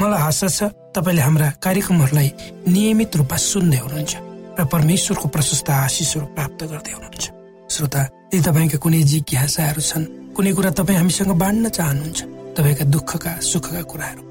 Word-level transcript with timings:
मलाई 0.00 0.22
आशा 0.32 0.48
छ 0.48 0.60
तपाईँले 0.96 1.22
हाम्रा 1.22 1.48
कार्यक्रमहरूलाई 1.60 2.28
नियमित 2.72 3.16
रूपमा 3.20 3.36
सुन्दै 3.36 3.78
हुनुहुन्छ 3.84 4.12
र 4.56 4.64
परमेश्वरको 4.64 5.26
प्रशस्त 5.28 5.68
आशिषहरू 5.70 6.26
प्राप्त 6.36 6.60
गर्दै 6.72 6.92
हुनुहुन्छ। 6.96 7.24
श्रोता 7.68 8.00
यदि 8.32 8.40
तपाईँका 8.48 8.78
कुनै 8.80 9.00
जिज्ञासाहरू 9.12 9.82
छन् 9.90 10.06
कुनै 10.36 10.52
कुरा 10.56 10.70
तपाईँ 10.80 10.98
हामीसँग 11.00 11.32
बाँड्न 11.42 11.68
चाहनुहुन्छ 11.76 12.20
तपाईँका 12.56 12.84
दुःखका 12.94 13.32
सुखका 13.44 13.82
कुराहरू 13.92 14.22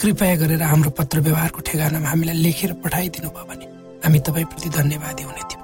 कृपया 0.00 0.34
गरेर 0.42 0.62
हाम्रो 0.72 0.90
पत्र 0.98 1.16
व्यवहारको 1.22 1.60
ठेगानामा 1.70 2.08
हामीलाई 2.10 2.36
लेखेर 2.42 2.72
पठाइदिनु 2.82 3.30
भयो 3.30 3.46
भने 3.46 3.66
हामी 4.02 4.18
तपाईँप्रति 4.26 4.68
धन्यवादी 4.78 5.22
हुने 5.22 5.42
थियौँ। 5.50 5.62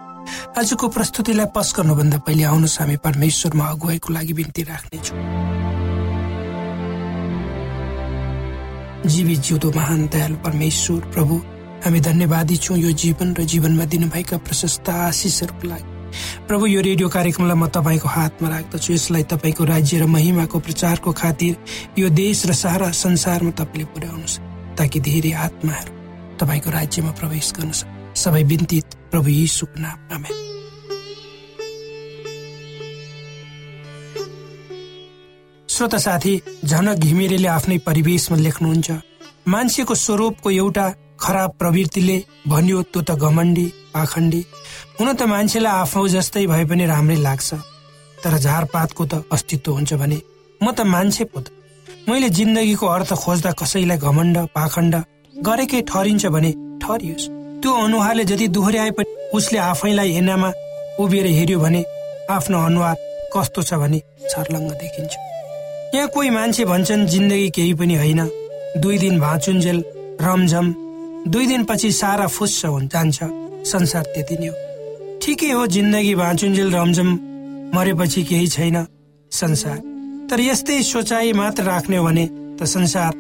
आजको 0.55 0.87
प्रस्तुतिलाई 0.95 1.51
पस 1.51 1.69
गर्नुभन्दा 1.77 2.19
पहिले 2.27 2.45
आउनुहोस् 2.47 2.79
हामी 2.79 2.97
परमेश्वरमा 3.03 3.65
अगुवाईको 3.75 4.09
लागि 4.15 4.33
बिन्ती 4.39 4.63
राख्नेछौँ। 4.71 5.19
जीवित 9.06 9.39
जिउँदो 9.39 9.71
महान 9.77 10.06
दयाल 10.06 10.35
परमेश्वर 10.35 11.00
प्रभु। 11.15 11.35
हामी 11.85 12.00
धन्यवादी 12.00 12.56
छौँ 12.56 12.79
यो 12.79 12.91
जीवन 12.93 13.35
र 13.35 13.45
जीवनमा 13.45 13.85
दिनुभएका 13.85 14.37
प्रशस्त 14.39 14.89
आशिषहरूको 14.91 15.69
लागि। 15.69 15.87
प्रभु 16.49 16.67
यो 16.67 16.81
रेडियो 16.81 17.09
कार्यक्रमलाई 17.09 17.56
म 17.56 17.67
तपाईँको 17.69 18.09
हातमा 18.09 18.49
राख्दछु। 18.49 18.93
यसलाई 18.93 19.23
तपाईँको 19.23 19.65
राज्य 19.65 19.99
र 19.99 20.06
महिमाको 20.06 20.59
प्रचारको 20.59 21.12
खातिर 21.12 21.56
यो 21.99 22.09
देश 22.11 22.47
र 22.47 22.53
सारा 22.53 22.91
संसारमा 22.91 23.50
तपाईँले 23.55 23.85
पुर्याउनुहोस् 23.95 24.41
ताकि 24.75 25.00
धेरै 25.00 25.33
आत्माहरू 25.47 25.93
तपाईँको 26.43 26.71
राज्यमा 26.71 27.12
प्रवेश 27.15 27.53
गर्न 27.55 27.71
सक्छ 27.71 28.19
सबै 28.19 28.45
बिन्ती 28.45 28.79
प्रभु 29.15 29.29
यीशुको 29.31 29.81
नाममा 29.81 30.58
श्रोता 35.79 35.99
साथी 35.99 36.35
झनक 36.67 36.99
घिमिरेले 37.07 37.47
आफ्नै 37.49 37.77
परिवेशमा 37.87 38.37
लेख्नुहुन्छ। 38.37 38.91
मान्छेको 39.47 39.95
स्वरूपको 39.95 40.51
एउटा 40.51 40.87
खराब 41.23 41.51
प्रवृत्तिले 41.59 42.17
भन्यो 42.51 42.83
त्यो 42.91 43.01
त 43.07 43.15
घमण्डी 43.15 43.67
पाखण्डी 43.95 44.41
हुन 44.99 45.09
त 45.15 45.23
मान्छेलाई 45.33 45.73
आफू 45.83 46.03
जस्तै 46.15 46.47
भए 46.51 46.65
पनि 46.71 46.87
राम्रै 46.91 47.19
लाग्छ। 47.23 47.55
तर 48.23 48.35
झारपातको 48.43 49.05
त 49.07 49.23
अस्तित्व 49.31 49.73
हुन्छ 49.79 49.93
भने 50.03 50.19
म 50.61 50.67
त 50.75 50.81
मान्छे 50.95 51.25
पो 51.31 51.39
त। 51.47 51.47
मैले 52.11 52.29
जिन्दगीको 52.39 52.87
अर्थ 52.97 53.15
खोज्दा 53.23 53.51
कसैलाई 53.63 53.99
घमण्ड 54.03 54.37
पाखण्ड 54.59 54.95
गरेकै 55.47 55.81
ठहरिन्छ 55.87 56.27
भने 56.35 56.51
ठहरियोस्। 56.83 57.31
त्यो 57.63 57.71
अनुहारले 57.87 58.25
जति 58.31 58.47
दोहोऱ्याए 58.51 58.91
पनि 58.99 59.31
उसले 59.31 59.59
आफैलाई 59.71 60.11
हेर्नमा 60.19 60.51
उभिएर 60.99 61.27
हेऱ्यो 61.39 61.59
भने 61.63 61.81
आफ्नो 62.35 62.67
अनुहार 62.67 62.97
कस्तो 63.31 63.63
छ 63.63 63.71
भने 63.79 64.03
छर्लङ्ग 64.31 64.71
देखिन्छ। 64.83 65.28
यहाँ 65.94 66.08
कोही 66.08 66.31
मान्छे 66.31 66.64
भन्छन् 66.64 67.06
जिन्दगी 67.06 67.49
केही 67.50 67.75
पनि 67.75 67.94
होइन। 67.96 68.20
दुई 68.76 68.99
दिन 68.99 69.19
भाँचुन्जेल 69.20 69.79
रमझम 70.20 70.67
दुई 71.29 71.46
दिनपछि 71.46 71.90
सारा 71.93 72.26
फुस्स 72.26 72.64
हुन्छ 72.64 72.93
जान्छ। 72.93 73.19
संसार 73.64 74.02
त्यति 74.14 74.37
नै 74.40 74.46
हो। 74.46 74.55
ठिकै 75.23 75.50
हो 75.50 75.67
जिन्दगी 75.67 76.14
बाँचुन्जेल 76.14 76.73
रमझम 76.75 77.08
मरेपछि 77.75 78.23
केही 78.23 78.46
छैन 78.46 78.76
संसार। 79.32 79.79
तर 80.31 80.40
यस्तै 80.40 80.82
सोचाइ 80.82 81.32
मात्र 81.32 81.62
राख्ने 81.62 81.96
हो 81.96 82.05
भने 82.05 82.26
त 82.61 82.64
संसार 82.67 83.12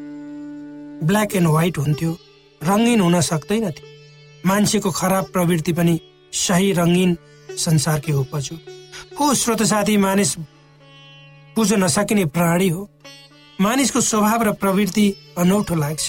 ब्ल्याक 1.08 1.36
एन्ड 1.36 1.48
व्हाइट 1.48 1.78
हुन्थ्यो। 1.78 2.12
रङ्गीन 2.60 3.00
हुन 3.00 3.20
सक्दैन 3.20 3.70
थियो। 3.70 3.86
मान्छेको 4.44 4.90
खराब 4.90 5.24
प्रवृत्ति 5.32 5.72
पनि 5.72 6.00
सही 6.36 6.72
रङ्गीन 6.72 7.16
संसारकै 7.56 8.12
उपज 8.12 8.50
हो 9.18 9.34
स्रोत 9.34 9.62
साथी 9.62 9.96
मानिस 9.96 10.36
बुझ्न 11.58 11.82
नसकिने 11.82 12.24
प्राणी 12.30 12.68
हो। 12.68 12.88
मानिसको 13.58 14.00
स्वभाव 14.00 14.42
र 14.42 14.52
प्रवृत्ति 14.54 15.06
अनौठो 15.38 15.74
लाग्छ। 15.74 16.06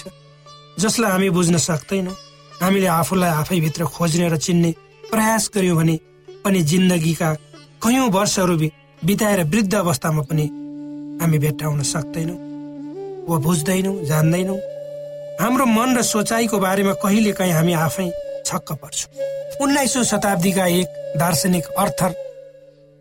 जसलाई 0.78 1.10
हामी 1.10 1.30
बुझ्न 1.30 1.58
सक्दैनौँ 1.58 2.14
हामीले 2.62 2.86
आफूलाई 2.86 3.30
आफैभित्र 3.42 3.84
खोज्ने 3.90 4.28
र 4.28 4.36
चिन्ने 4.38 4.70
प्रयास 5.10 5.50
गर्यौँ 5.54 5.76
भने 5.76 5.98
पनि 6.44 6.60
जिन्दगीका 6.62 7.32
कयौँ 7.82 8.08
वर्षहरू 8.10 8.56
बिताएर 9.02 9.42
वृद्ध 9.44 9.74
अवस्थामा 9.74 10.22
पनि 10.30 10.46
हामी 11.20 11.38
भेट्टाउन 11.38 11.82
सक्दैनौँ। 11.82 12.38
वा 13.26 13.38
बुझ्दैनौँ 13.42 13.96
जान्दैनौँ। 14.04 14.58
हाम्रो 15.40 15.66
मन 15.66 15.98
र 15.98 16.02
सोचाइको 16.04 16.58
बारेमा 16.58 16.92
कहिले 17.02 17.32
काहीँ 17.32 17.52
हामी 17.52 17.72
आफै 17.74 18.08
छक्क 18.46 18.72
पर्छौँ। 18.78 19.10
उन्नाइसौँ 19.62 20.04
शताब्दीका 20.04 20.66
एक 20.78 20.88
दार्शनिक 21.18 21.66
अर्थर 21.74 22.14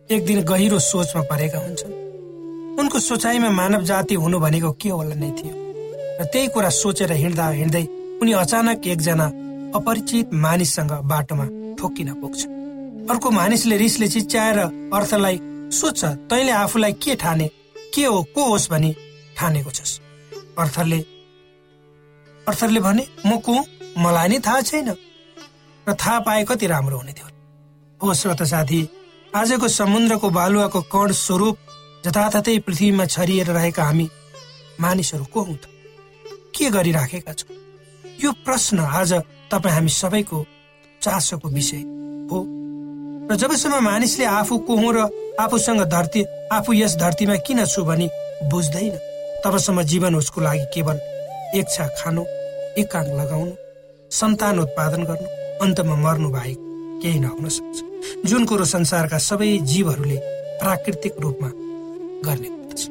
एक 0.10 0.26
दिन 0.26 0.44
गहिरो 0.44 0.80
सोचमा 0.82 1.22
परेका 1.30 1.60
हुन्छन्। 1.60 2.09
उनको 2.80 3.00
सोचाइमा 3.00 3.50
मानव 3.50 3.84
जाति 3.84 4.16
हुनु 4.16 4.40
भनेको 4.40 4.72
के 4.72 4.90
होला 4.90 5.16
नै 5.16 5.32
थियो। 5.32 5.54
र 6.20 6.26
त्यही 6.26 6.48
कुरा 6.48 6.70
सोचेर 6.70 7.12
हिँड्दा 7.12 7.48
हिँड्दै 7.50 7.84
उनी 8.22 8.32
अचानक 8.34 8.88
एकजना 8.88 9.26
अपरिचित 9.76 10.34
मानिससँग 10.34 10.92
बाटोमा 11.04 11.46
ठोकिन 11.76 12.14
पुग्छ। 12.22 12.42
अर्को 13.12 13.32
मानिसले 13.32 13.78
रिसले 13.78 14.08
चिच्याएर 14.08 14.60
अर्थलाई 14.94 15.40
सोध्छ 15.72 16.06
तैँले 16.30 16.52
आफूलाई 16.52 16.94
के 16.94 17.16
ठाने? 17.16 17.48
के 17.94 18.04
हो? 18.06 18.24
को 18.24 18.42
होस् 18.46 18.70
भनी 18.72 18.96
ठानेको 19.38 19.72
छस्। 19.72 20.00
अर्थरले 20.60 21.00
अर्थरले 22.48 22.80
भने 22.80 23.04
म 23.26 23.38
को? 23.40 23.54
मलाई 23.98 24.28
नै 24.28 24.40
थाहा 24.40 24.62
छैन। 24.62 24.90
र 25.88 25.94
थाहा 25.94 26.20
पाए 26.20 26.44
कति 26.44 26.68
राम्रो 26.68 26.98
हुने 26.98 27.14
थियो। 27.14 27.28
हो 28.00 28.14
श्रोत 28.14 28.44
साथी 28.44 28.82
आजको 29.36 29.68
समुद्रको 29.68 30.30
बालुवाको 30.30 30.82
कण 30.82 31.12
स्वरूप 31.12 31.58
जताततै 32.06 32.58
पृथ्वीमा 32.66 33.06
छरिएर 33.06 33.48
रहेका 33.52 33.84
हामी 33.84 34.08
मानिसहरू 34.82 35.26
को 35.34 35.42
हौ 35.44 35.54
त 35.54 35.66
के 36.56 36.70
गरिराखेका 36.72 37.34
छौँ? 37.34 37.56
यो 38.24 38.32
प्रश्न 38.46 38.80
आज 38.80 39.12
तपाईँ 39.52 39.74
हामी 39.76 39.90
सबैको 39.92 40.38
चासोको 41.02 41.48
विषय 41.50 41.84
हो। 42.32 42.40
र 43.32 43.36
जबसम्म 43.36 43.84
मानिसले 43.84 44.26
आफू 44.26 44.58
को 44.68 44.76
हुँ 44.78 44.94
र 44.96 45.00
आफूसँग 45.40 45.82
धरती 45.92 46.24
आफू 46.52 46.74
यस 46.74 46.96
धरतीमा 46.98 47.36
किन 47.48 47.66
छु 47.66 47.84
भनी 47.84 48.08
बुझ्दैन 48.52 48.96
तबसम्म 49.44 49.82
जीवन 49.92 50.16
उसको 50.16 50.42
लागि 50.42 50.66
केवल 50.74 50.98
एक 51.60 51.68
छा 51.70 51.88
खानु 52.00 52.24
एकाङ्क 52.82 53.10
लगाउनु 53.20 53.54
सन्तान 54.12 54.60
उत्पादन 54.60 55.04
गर्नु 55.04 55.28
अन्तमा 55.64 55.96
मर्नु 55.96 56.30
बाहेक 56.30 56.58
केही 57.04 57.20
नहुन 57.20 57.50
सक्छ। 57.50 57.78
जुन 58.30 58.46
कुरो 58.46 58.66
संसारका 58.66 59.18
सबै 59.20 59.58
जीवहरूले 59.72 60.18
प्राकृतिक 60.60 61.20
रूपमा 61.20 61.50
गर्ने 62.26 62.50
गर्दछ। 62.50 62.82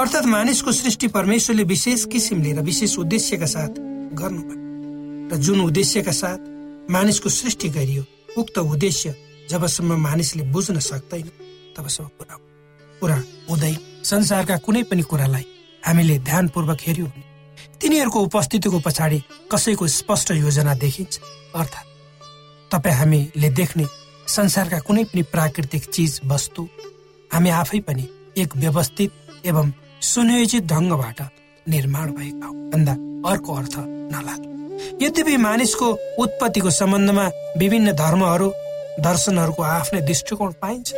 अर्थात् 0.00 0.26
मानिसको 0.26 0.72
सृष्टि 0.72 1.08
परमेश्वरले 1.08 1.64
विशेष 1.64 2.04
किसिमले 2.12 2.52
र 2.52 2.60
विशेष 2.62 2.98
उद्देश्यका 2.98 3.46
साथ 3.46 3.72
गर्नुभयो। 4.20 4.58
र 5.30 5.36
जुन 5.38 5.60
उद्देश्यका 5.60 6.12
साथ 6.12 6.38
मानिसको 6.90 7.28
सृष्टि 7.30 7.68
गरियो 7.68 8.04
उक्त 8.38 8.58
उद्देश्य 8.58 9.14
जबसम्म 9.50 10.00
मानिसले 10.00 10.42
बुझ्न 10.50 10.78
सक्दैन 10.80 11.28
तबसम्म 11.76 12.08
पुरा 12.18 12.36
पुरा 13.00 13.18
हुँदै 13.48 13.74
संसारका 14.04 14.56
कुनै 14.66 14.82
पनि 14.90 15.02
कुरालाई 15.02 15.46
हामीले 15.82 16.18
ध्यानपूर्वक 16.18 16.80
हेऱ्यौँ 16.86 17.08
भने 17.08 17.24
तिनीहरूको 17.80 18.20
उपस्थितिको 18.20 18.78
पछाडि 18.80 19.18
कसैको 19.52 19.86
स्पष्ट 19.88 20.30
योजना 20.32 20.74
देखिन्छ। 20.74 21.18
अर्थात् 21.54 21.88
तपाईँ 22.72 22.96
हामीले 22.96 23.48
देख्ने 23.50 23.86
संसारका 24.28 24.78
कुनै 24.86 25.04
पनि 25.04 25.22
प्राकृतिक 25.32 25.84
चिज 25.84 26.20
वस्तु 26.26 26.68
हामी 27.30 27.50
आफै 27.50 27.80
पनि 27.88 28.04
एक 28.38 28.56
व्यवस्थित 28.56 29.10
एवं 29.46 29.72
सुनियोजित 30.00 30.64
ढङ्गबाट 30.64 31.20
निर्माण 31.68 32.10
भएका 32.12 32.48
भन्दा 32.72 32.92
अर्को 33.30 33.54
अर्थ 33.54 33.74
नलाग्नु 34.14 35.04
यद्यपि 35.04 35.36
मानिसको 35.36 35.86
उत्पत्तिको 36.22 36.70
सम्बन्धमा 36.70 37.26
विभिन्न 37.58 37.92
धर्महरू 37.92 38.48
दर्शनहरूको 39.00 39.62
आफ्नै 39.62 40.00
दृष्टिकोण 40.00 40.52
पाइन्छ 40.62 40.92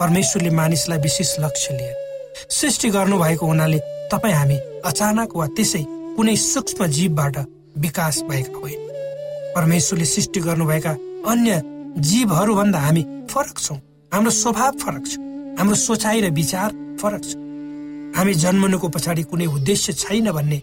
परमेश्वरले 0.00 0.50
मानिसलाई 0.50 0.98
विशेष 0.98 1.34
लक्ष्य 1.40 1.76
लिएर 1.76 2.48
सृष्टि 2.50 2.88
गर्नुभएको 2.90 3.46
हुनाले 3.46 3.78
तपाईँ 4.12 4.34
हामी 4.34 4.56
अचानक 4.84 5.36
वा 5.36 5.46
त्यसै 5.56 5.84
कुनै 6.16 6.36
सूक्ष्म 6.36 6.86
जीवबाट 6.86 7.36
विकास 7.78 8.22
भएका 8.30 8.58
होइन। 8.58 8.80
परमेश्वरले 9.56 10.04
सृष्टि 10.04 10.40
गर्नुभएका 10.40 10.90
अन्य 11.30 11.62
जीवहरूभन्दा 12.08 12.78
हामी 12.78 13.02
फरक 13.30 13.58
छौँ। 13.58 13.76
हाम्रो 14.12 14.30
स्वभाव 14.30 14.72
फरक 14.76 15.06
छ। 15.06 15.29
हाम्रो 15.58 15.74
सोचाइ 15.76 16.20
र 16.20 16.30
विचार 16.30 16.70
फरक 17.00 17.22
छ। 17.24 17.34
हामी 18.16 18.34
जन्मनुको 18.34 18.88
पछाडि 18.88 19.22
कुनै 19.22 19.46
उद्देश्य 19.46 19.92
छैन 19.92 20.30
भन्ने 20.32 20.58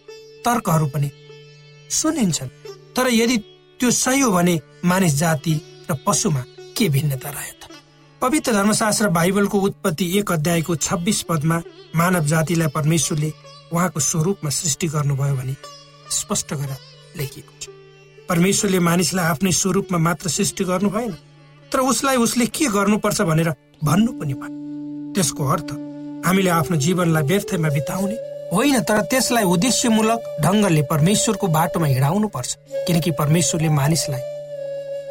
तर्कहरू 0.45 0.87
पनि 0.93 1.09
सुनिन्छन्। 1.89 2.49
तर 2.95 3.07
यदि 3.13 3.37
त्यो 3.79 3.91
सही 3.91 4.19
हो 4.21 4.31
भने 4.31 4.59
मानिस 4.85 5.13
जाति 5.15 5.53
र 5.89 5.95
पशुमा 6.05 6.43
के 6.77 6.89
भिन्नता 6.89 7.29
रह्यो 7.29 7.53
त? 7.61 7.63
पवित्र 8.21 8.51
धर्मशास्त्र 8.53 9.07
बाइबलको 9.09 9.57
उत्पत्ति 9.59 10.05
एक 10.17 10.31
अध्यायको 10.31 10.75
छब्बिस 10.75 11.21
पदमा 11.29 11.57
मानव 11.95 12.25
जातिलाई 12.25 12.67
परमेश्वरले 12.73 13.31
उहाँको 13.73 13.99
स्वरूपमा 13.99 14.49
सृष्टि 14.49 14.87
गर्नुभयो 14.87 15.35
भने 15.35 15.55
स्पष्ट 16.11 16.53
गरेर 16.53 16.77
लेखिएको 17.17 17.53
छ। 17.61 17.69
परमेश्वरले 18.29 18.79
मानिसलाई 18.79 19.25
आफ्नै 19.25 19.51
स्वरूपमा 19.51 19.97
मात्र 19.97 20.29
सृष्टि 20.29 20.63
गर्नु 20.63 20.89
भएन 20.89 21.11
तर 21.71 21.79
उसलाई 21.79 22.17
उसले 22.17 22.45
के 22.47 22.65
गर्नुपर्छ 22.75 23.21
भनेर 23.21 23.49
भन्नु 23.83 24.11
पनि 24.19 24.33
भयो 24.33 24.55
त्यसको 25.17 25.43
अर्थ 25.57 25.69
हामीले 26.25 26.49
आफ्नो 26.61 26.77
जीवनलाई 26.85 27.23
व्यर्थमा 27.33 27.69
बिताउने 27.75 28.17
होइन 28.53 28.79
तर 28.87 29.01
त्यसलाई 29.11 29.43
उद्देश्यमूलक 29.43 30.21
ढङ्गले 30.43 30.81
परमेश्वरको 30.91 31.47
बाटोमा 31.57 31.87
हिँडाउनु 31.87 32.27
पर्छ 32.35 32.51
किनकि 32.87 33.11
परमेश्वरले 33.19 33.69
मानिसलाई 33.79 34.23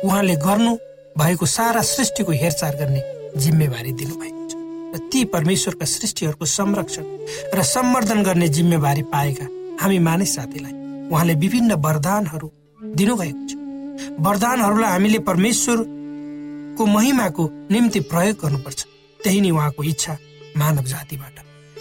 उहाँले 0.06 0.36
गर्नु 0.46 0.72
भएको 1.18 1.46
सारा 1.46 1.82
सृष्टिको 1.90 2.32
हेरचाह 2.32 2.72
गर्ने 2.80 3.02
जिम्मेवारी 3.42 3.92
दिनुभएको 4.00 4.42
छ। 4.48 4.54
र 4.94 4.98
ती 5.12 5.24
परमेश्वरका 5.34 5.86
सृष्टिहरूको 5.86 6.46
संरक्षण 6.54 7.04
र 7.54 7.62
सम्वर्धन 7.74 8.22
गर्ने 8.22 8.48
जिम्मेवारी 8.56 9.02
पाएका 9.12 9.46
हामी 9.82 9.98
मानिस 10.08 10.36
जातिलाई 10.36 10.74
उहाँले 11.12 11.34
विभिन्न 11.44 11.80
वरदानहरू 11.86 12.50
दिनुभएको 13.00 13.42
छ। 13.48 13.52
वरदानहरूलाई 14.26 14.90
हामीले 14.90 15.18
परमेश्वरको 15.30 16.86
महिमाको 16.96 17.44
निम्ति 17.70 18.00
प्रयोग 18.12 18.36
गर्नुपर्छ। 18.42 18.80
त्यही 19.26 19.40
नै 19.40 19.50
उहाँको 19.50 19.82
इच्छा 19.82 20.12
मानव 20.56 20.84
जातिबाट 20.86 21.36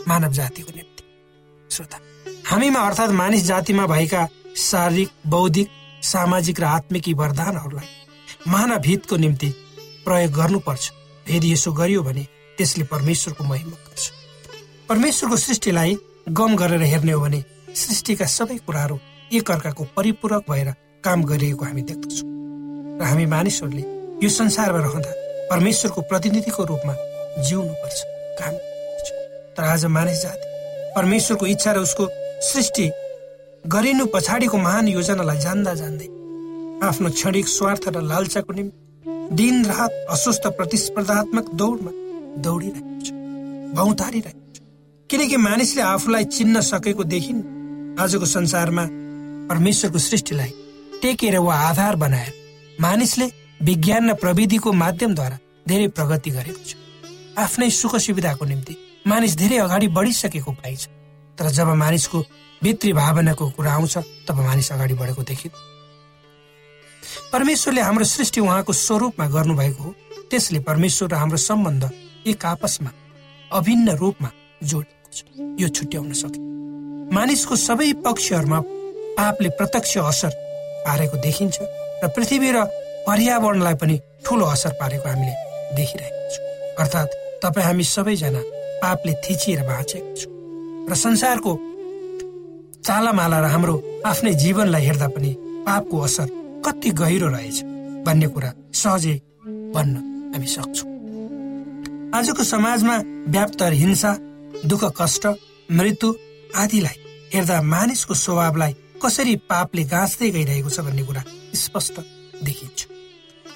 मानव 0.07 0.31
जातिको 0.33 0.71
निम्ति। 0.75 1.03
श्रोता 1.69 1.97
हामीमा 2.49 2.79
अर्थात् 2.81 3.11
मानिस 3.13 3.43
जातिमा 3.45 3.85
भएका 3.87 4.21
शारीरिक 4.57 5.09
बौद्धिक 5.29 5.69
सामाजिक 6.03 6.59
र 6.59 6.63
आत्मिक 6.65 7.07
वरदानहरूलाई 7.13 7.87
मानव 8.47 8.81
हितको 8.85 9.15
निम्ति 9.17 9.49
प्रयोग 10.05 10.31
गर्नुपर्छ। 10.33 10.91
यदि 11.27 11.53
यसो 11.53 11.71
गरियो 11.71 12.01
भने 12.03 12.27
त्यसले 12.57 12.83
परमेश्वरको 12.83 13.43
महिमा 13.43 13.77
गर्छ। 13.77 14.11
परमेश्वरको 14.89 15.37
सृष्टिलाई 15.37 15.97
गम 16.29 16.55
गरेर 16.57 16.81
हेर्ने 16.83 17.11
हो 17.11 17.21
भने 17.21 17.43
सृष्टिका 17.75 18.25
सबै 18.25 18.57
कुराहरू 18.65 18.99
एक 19.31 19.51
अर्काको 19.51 19.83
परिपूरक 19.95 20.43
भएर 20.49 20.73
काम 21.03 21.23
गरिएको 21.23 21.65
हामी 21.65 21.81
देख्दछौँ। 21.81 22.29
र 22.99 23.01
हामी 23.05 23.25
मानिसहरूले 23.25 23.83
यो 24.23 24.29
संसारमा 24.33 24.79
रहँदा 24.79 25.11
परमेश्वरको 25.49 26.01
प्रतिनिधिको 26.09 26.63
रूपमा 26.65 26.93
जिउनुपर्छ 27.41 28.03
काम 28.39 28.53
तर 29.57 29.63
आज 29.63 29.85
मानिस 29.95 30.21
जाति 30.23 30.47
परमेश्वरको 30.95 31.45
इच्छा 31.45 31.71
र 31.71 31.77
उसको 31.79 32.07
सृष्टि 32.49 32.89
गरिनु 33.73 34.05
पछाडिको 34.13 34.57
महान 34.57 34.87
योजनालाई 34.87 35.39
जान्दा 35.39 35.73
जान्दै 35.81 36.07
आफ्नो 36.87 37.09
क्षणिक 37.09 37.47
स्वार्थ 37.47 37.87
र 37.95 38.01
लालचाको 38.03 38.53
निम्ति 38.53 39.35
दिन 39.35 39.65
रात 39.65 39.91
अस्वस्थ 40.15 40.47
प्रतिस्पर्धात्मक 40.57 41.49
दौडमा 41.61 41.91
दौडिरहेको 42.45 42.93
छ 43.05 43.07
भौतारिरहेको 43.75 44.53
छ। 44.55 44.61
किनकि 45.09 45.37
मानिसले 45.37 45.81
आफूलाई 45.81 46.23
चिन्न 46.37 46.61
सकेको 46.69 47.03
देखिन् 47.15 47.41
आजको 48.03 48.25
संसारमा 48.25 48.85
परमेश्वरको 49.49 49.99
सृष्टिलाई 49.99 50.53
टेकेर 51.01 51.37
वा 51.47 51.55
आधार 51.69 51.95
बनाएर 52.03 52.33
मानिसले 52.81 53.27
विज्ञान 53.63 54.09
र 54.09 54.13
प्रविधिको 54.23 54.73
माध्यमद्वारा 54.83 55.37
धेरै 55.67 55.87
प्रगति 55.97 56.29
गरेको 56.29 56.63
छ। 56.65 56.84
आफ्नै 57.37 57.69
सुख 57.69 57.95
सुविधाको 57.97 58.45
निम्ति 58.45 58.75
मानिस 59.07 59.35
धेरै 59.37 59.57
अगाडि 59.57 59.87
बढिसकेको 59.91 60.51
पाइन्छ। 60.53 60.87
तर 61.37 61.49
जब 61.51 61.67
मानिसको 61.75 62.19
भित्री 62.61 62.93
भावनाको 62.93 63.49
कुरा 63.51 63.71
आउँछ 63.73 63.97
तब 64.27 64.37
मानिस 64.39 64.71
अगाडि 64.71 64.93
बढेको 64.93 65.21
देखिन्छ। 65.23 65.55
परमेश्वरले 67.31 67.81
हाम्रो 67.81 68.05
सृष्टि 68.05 68.39
उहाँको 68.41 68.73
स्वरूपमा 68.73 69.25
गर्नुभएको 69.27 69.83
हो। 69.83 69.93
त्यसले 70.31 70.59
परमेश्वर 70.59 71.09
र 71.11 71.15
हाम्रो 71.15 71.37
सम्बन्ध 71.37 71.83
एक 72.27 72.45
आपसमा 72.45 72.91
अभिन्न 73.51 73.95
रूपमा 73.99 74.29
जोडेको 74.63 75.09
छ। 75.11 75.23
यो 75.59 75.67
छुट्याउन 75.69 76.11
सके 76.13 76.39
मानिसको 77.11 77.55
सबै 77.57 77.91
पक्षहरूमा 78.05 78.59
पापले 79.19 79.49
प्रत्यक्ष 79.59 79.97
असर 79.97 80.31
पारेको 80.87 81.17
देखिन्छ 81.19 81.57
र 82.03 82.07
पृथ्वी 82.15 82.51
र 82.51 82.63
पर्यावरणलाई 83.05 83.75
पनि 83.75 83.99
ठुलो 84.25 84.45
असर 84.45 84.71
पारेको 84.79 85.09
हामीले 85.09 85.33
देखिरहेको 85.75 86.19
छौँ। 86.33 86.45
अर्थात् 86.81 87.11
तपाईँ 87.43 87.65
हामी 87.65 87.83
सबैजना 87.83 88.41
पापले 88.81 89.13
थिचिएर 89.23 89.61
बाँचेको 89.67 90.15
छौँ 90.19 90.33
र 90.89 90.95
संसारको 90.95 91.51
चालामाला 92.85 93.39
र 93.41 93.45
हाम्रो 93.53 93.75
आफ्नै 94.05 94.33
जीवनलाई 94.43 94.85
हेर्दा 94.85 95.07
पनि 95.15 95.31
पापको 95.67 95.99
असर 96.07 96.27
कति 96.65 96.89
गहिरो 97.01 97.27
रहेछ 97.35 97.57
भन्ने 98.05 98.27
कुरा 98.33 98.51
सहजै 98.81 99.15
भन्न 99.75 99.95
हामी 100.33 100.47
सक्छौँ। 100.47 100.89
आजको 102.17 102.43
समाजमा 102.43 102.95
व्याप्त 103.33 103.61
हिंसा 103.81 104.11
दुःख 104.65 104.83
कष्ट 104.99 105.25
मृत्यु 105.69 106.13
आदिलाई 106.61 106.97
हेर्दा 107.33 107.61
मानिसको 107.73 108.13
स्वभावलाई 108.13 108.73
कसरी 109.03 109.35
पापले 109.49 109.83
गाँच्दै 109.93 110.29
गइरहेको 110.31 110.69
छ 110.69 110.79
भन्ने 110.87 111.03
कुरा 111.03 111.23
स्पष्ट 111.63 111.95
देखिन्छ। 112.45 112.79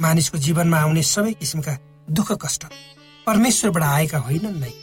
मानिसको 0.01 0.37
जीवनमा 0.45 0.77
आउने 0.79 1.03
सबै 1.03 1.33
किसिमका 1.39 1.77
दुःख 2.17 2.31
कष्ट 2.43 2.65
परमेश्वरबाट 3.29 3.83
आएका 3.83 4.17
होइनन् 4.25 4.59
नै। 4.59 4.73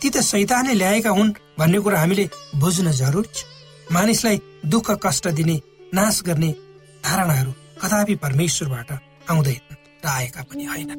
ती 0.00 0.08
त 0.10 0.16
सैतानले 0.22 0.74
ल्याएका 0.74 1.10
हुन् 1.10 1.32
भन्ने 1.58 1.78
कुरा 1.78 1.98
हामीले 1.98 2.24
बुझ्न 2.58 2.90
जरुरी 2.92 3.30
छ। 3.34 3.46
मानिसलाई 3.92 4.36
दुःख 4.66 4.88
कष्ट 5.04 5.28
दिने 5.38 5.56
नाश 5.94 6.22
गर्ने 6.26 6.50
धारणाहरू 7.04 7.52
कदापि 7.82 8.14
परमेश्वरबाट 8.24 8.90
आउँदैन 9.30 9.62
र 10.04 10.06
आएका 10.08 10.42
पनि 10.48 10.64
होइन। 10.64 10.90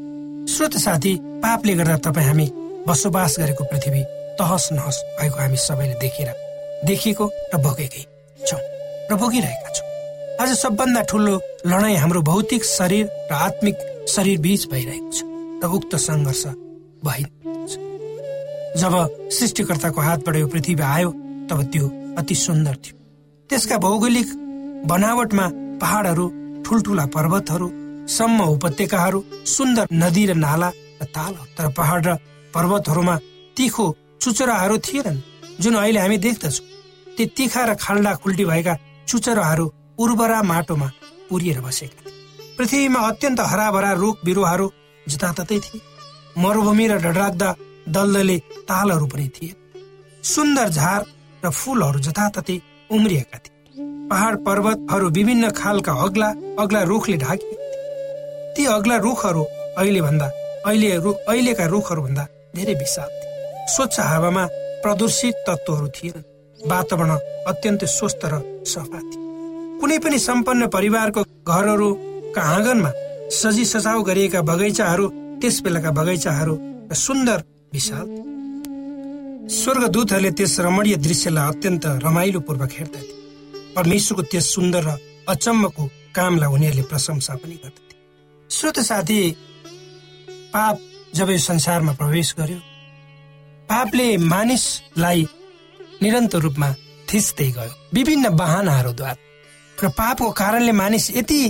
श्रोत 0.49 0.77
साथी 0.77 1.13
पापले 1.43 1.73
गर्दा 1.79 1.97
तपाईँ 2.05 2.27
हामी 2.27 2.47
बसोबास 2.87 3.35
गरेको 3.39 3.63
पृथ्वी 3.71 4.03
तहस 4.39 4.69
नहस 4.73 4.97
भएको 5.19 5.37
हामी 5.39 5.57
सबैले 5.59 5.95
देखेर 5.99 6.29
देखिएको 6.87 7.25
र 7.53 7.57
भोगेकै 7.59 8.03
छौँ 8.39 8.61
र 9.11 9.15
भोगिरहेका 9.15 9.69
छौँ। 9.75 9.87
आज 10.41 10.49
सबभन्दा 10.57 11.01
ठुलो 11.11 11.35
लडाईँ 11.67 11.97
हाम्रो 11.97 12.21
भौतिक 12.23 12.63
शरीर 12.65 13.05
र 13.31 13.33
आत्मिक 13.47 13.77
शरीर 14.07 14.37
बीच 14.39 14.67
भइरहेको 14.71 15.11
छ 15.11 15.19
र 15.63 15.71
उक्त 15.77 15.95
सङ्घर्ष 15.99 16.43
छ। 17.03 17.77
जब 18.77 18.93
सृष्टिकर्ताको 19.31 20.01
हातबाट 20.01 20.35
यो 20.35 20.47
पृथ्वी 20.47 20.75
आयो 20.85 21.09
तब 21.49 21.59
त्यो 21.71 21.85
अति 22.17 22.35
सुन्दर 22.35 22.75
थियो। 22.75 22.95
त्यसका 23.49 23.77
भौगोलिक 23.77 24.27
बनावटमा 24.87 25.45
पहाडहरू 25.81 26.25
ठुल्ठुला 26.65 27.05
पर्वतहरू 27.15 27.67
सम्म 28.07 28.39
उपत्यकाहरू 28.55 29.19
सुन्दर 29.47 29.87
नदी 29.93 30.25
र 30.25 30.33
नाला 30.35 30.69
र 31.01 31.05
ताल 31.15 31.33
तर 31.57 31.67
पहाड 31.77 32.07
र 32.07 32.15
पर्वतहरूमा 32.53 33.15
तिखो 33.57 33.85
चुचराहरू 34.21 34.77
थिएनन् 34.77 35.19
जुन 35.61 35.75
अहिले 35.75 35.99
हामी 35.99 36.17
देख्दछौँ। 36.17 36.65
ती 37.17 37.25
तिखा 37.37 37.63
र 37.65 37.75
खाल्डा 37.75 38.13
खुल्टी 38.15 38.45
भएका 38.45 38.73
चुचराहरू 39.07 39.65
उर्वरा 39.99 40.41
माटोमा 40.43 40.87
पुरिएर 41.29 41.59
बसेका 41.61 42.01
पृथ्वीमा 42.57 42.99
अत्यन्त 43.09 43.39
हराभरा 43.41 43.91
रुख 43.93 44.15
बिरुवाहरू 44.25 44.71
जताततै 45.05 45.59
थिए। 45.59 45.81
मरुभूमि 46.37 46.87
र 46.87 46.95
डडराग्दा 46.97 47.49
दलदले 47.89 48.37
तालहरू 48.69 49.05
पनि 49.07 49.27
थिए। 49.35 49.55
सुन्दर 50.23 50.69
झार 50.69 51.01
र 51.43 51.49
फूलहरू 51.51 51.99
जताततै 51.99 52.57
उम्रिएका 52.89 53.37
थिए। 53.37 53.57
पहाड 54.09 54.33
पर्वतहरू 54.45 55.09
विभिन्न 55.09 55.49
खालका 55.51 55.93
अग्ला 56.05 56.29
अग्ला 56.59 56.81
रुखले 56.83 57.17
ढाकिए 57.17 57.55
ती 58.55 58.65
अग्ला 58.67 58.95
रुखहरू 58.97 59.43
अहिले 59.77 60.01
भन्दा 60.01 60.27
अहिले 60.65 60.89
अहिलेका 60.91 61.65
रुखहरू 61.65 62.01
भन्दा 62.01 62.23
धेरै 62.55 62.73
विशाल 62.73 63.09
थिए। 63.09 63.65
स्वच्छ 63.75 63.99
हावामा 64.01 64.43
प्रदूषित 64.83 65.35
तत्त्वहरू 65.47 65.87
थिएनन् 65.95 66.27
वातावरण 66.59 67.11
अत्यन्तै 67.47 67.87
स्वस्थ 67.87 68.21
र 68.25 68.33
सफा 68.65 68.99
थिए। 68.99 69.21
कुनै 69.79 69.97
पनि 70.03 70.17
सम्पन्न 70.19 70.67
परिवारको 70.67 71.21
घरहरूका 71.47 72.41
आँगनमा 72.55 72.91
सजी 73.31 73.65
सजाउ 73.65 74.01
गरिएका 74.03 74.41
बगैँचाहरू 74.41 75.05
त्यस 75.41 75.59
बेलाका 75.63 75.91
बगैँचाहरू 75.97 76.55
सुन्दर 76.95 77.39
विशाल। 77.73 78.07
स्वर्गदूतहरूले 79.49 80.31
त्यस 80.37 80.59
रमणीय 80.65 80.95
दृश्यलाई 81.05 81.47
अत्यन्त 81.51 81.85
रमाइलो 82.05 82.39
पूर्वक 82.47 82.71
हेर्दथे 82.79 83.13
परमेश्वरको 83.75 84.23
त्यस 84.31 84.45
सुन्दर 84.55 84.83
र 84.87 84.89
अचम्मको 85.29 85.83
कामलाई 86.15 86.49
उनीहरूले 86.55 86.83
प्रशंसा 86.91 87.33
पनि 87.41 87.55
गर्दथे 87.63 87.95
श्रोत 88.49 88.79
साथी 88.89 89.19
पाप 90.53 90.75
जब 91.15 91.29
यो 91.29 91.37
संसारमा 91.49 91.93
प्रवेश 91.99 92.33
गर्यो 92.39 92.59
पापले 93.69 94.07
मानिसलाई 94.33 95.21
निरन्तर 96.01 96.39
रूपमा 96.39 96.69
थिच्दै 97.09 97.49
गयो। 97.57 97.73
विभिन्न 97.93 98.29
बाहनाहरूद्वारा 98.35 99.15
र 99.77 99.87
पापको 99.99 100.29
कारणले 100.41 100.71
मानिस 100.81 101.05
यति 101.17 101.41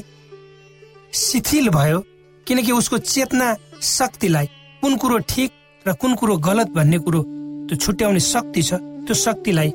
शिथिल 1.13 1.69
भयो 1.69 2.00
किनकि 2.48 2.72
उसको 2.72 2.98
चेतना 2.98 3.48
शक्तिलाई 3.82 4.46
कुन 4.84 4.96
कुरो 4.98 5.18
ठिक 5.30 5.52
र 5.86 5.94
कुन 6.02 6.16
कुरो 6.16 6.38
गलत 6.38 6.70
भन्ने 6.76 6.98
कुरो 7.00 7.22
त्यो 7.68 7.76
छुट्याउने 7.78 8.20
शक्ति 8.20 8.62
छ 8.64 8.74
त्यो 9.06 9.14
शक्तिलाई 9.16 9.70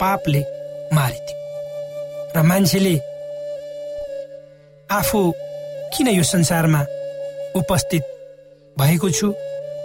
पापले 0.00 0.40
मारिदियो। 0.94 1.36
र 2.36 2.42
मान्छेले 2.42 2.94
आफू 4.88 5.20
किन 5.96 6.08
यो 6.08 6.22
संसारमा 6.22 6.80
उपस्थित 7.56 8.02
भएको 8.76 9.10
छु? 9.10 9.32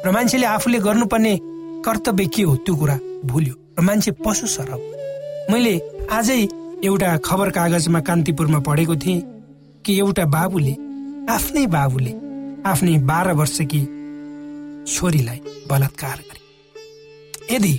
र 0.05 0.11
मान्छेले 0.11 0.45
आफूले 0.45 0.79
गर्नुपर्ने 0.79 1.37
कर्तव्य 1.85 2.25
के 2.25 2.43
हो? 2.43 2.55
त्यो 2.55 2.75
कुरा 2.75 2.95
भुल्यो। 3.25 3.55
र 3.79 3.81
मान्छे 3.81 4.11
पशु 4.25 4.47
सर 4.47 4.71
हो 4.71 4.79
मैले 5.51 5.73
आजै 6.11 6.41
एउटा 6.85 7.17
खबर 7.25 7.49
कागजमा 7.49 7.99
कान्तिपुरमा 8.07 8.59
पढेको 8.59 8.95
थिएँ 8.95 9.21
कि 9.85 9.97
एउटा 9.99 10.25
बाबुले 10.25 10.73
आफ्नै 11.33 11.65
बाबुले 11.67 12.11
आफ्नै 12.65 12.97
बाह्र 13.09 13.31
वर्षकी 13.33 13.81
छोरीलाई 14.85 15.39
बलात्कार 15.69 16.17
गरे। 16.19 17.55
यदि 17.55 17.75